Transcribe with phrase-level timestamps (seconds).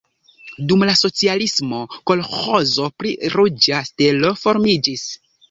[0.69, 1.81] Dum la socialismo
[2.13, 5.07] kolĥozo pri Ruĝa Stelo formiĝis.